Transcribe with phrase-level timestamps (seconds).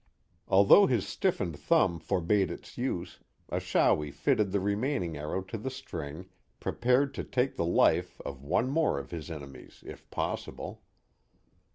[0.47, 3.19] Although his stiffened thumb forbade its use,
[3.51, 6.25] Achawi fitted the remaining arrow to the string,
[6.59, 10.81] prepared to take the life of one more of his enemies if possible.